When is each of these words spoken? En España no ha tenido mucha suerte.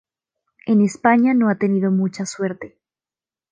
En 0.65 0.81
España 0.81 1.35
no 1.35 1.47
ha 1.49 1.59
tenido 1.59 1.91
mucha 1.91 2.25
suerte. 2.25 2.75